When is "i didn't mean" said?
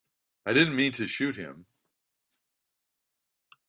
0.47-0.93